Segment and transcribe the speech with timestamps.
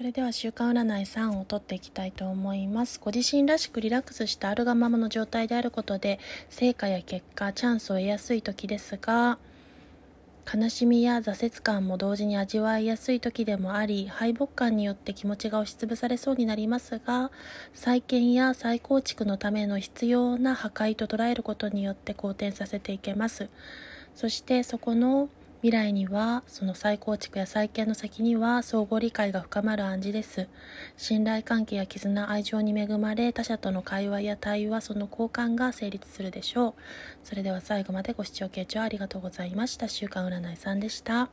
[0.00, 2.98] それでは週間占い3を取っていきたいと思います。
[3.04, 9.36] ご自身らしくリラックスしたあるがままの状態であることで、成果や結果、チャンスを得やすい時ですが、
[10.50, 17.30] 悲しみや挫折感も同時に味わいやすい時でもあり、敗北感によって気持ちが押しつぶされそうになりますが、
[17.74, 23.50] 再建や再構築のための必要な破壊と捉えることによって好転させていけます。
[24.14, 25.28] そしてそこの
[25.62, 30.48] 未来にはその再構築や再建の先には相互理解が深まる暗示です。
[30.96, 36.74] 信頼関係や絆愛情に恵まれ他者との会話や対話その交換が成立するでしょう。
[37.24, 39.86] それでは最後までご視聴傾聴ありがとうございました。
[39.88, 41.28] 週刊占いさんでした。